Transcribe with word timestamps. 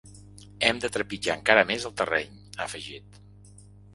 Hem 0.69 0.79
de 0.85 0.89
trepitjar 0.95 1.35
encara 1.39 1.65
més 1.73 1.85
el 1.89 1.95
terreny, 2.01 2.33
ha 2.57 2.69
afegit. 2.69 3.23